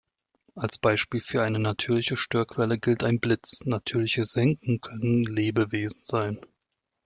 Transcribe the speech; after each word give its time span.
Als 0.55 0.79
Beispiel 0.79 1.21
für 1.21 1.43
eine 1.43 1.59
natürliche 1.59 2.17
Störquelle 2.17 2.79
gilt 2.79 3.03
ein 3.03 3.19
Blitz, 3.19 3.65
natürliche 3.65 4.25
Senken 4.25 4.81
können 4.81 5.25
Lebewesen 5.25 5.99
sein. 6.01 6.39